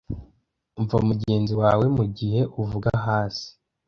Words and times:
umva 0.79 0.97
mugenzi 1.09 1.53
wawe 1.61 1.85
mugihe 1.97 2.41
uvuga 2.61 2.91
hasi 3.05 3.47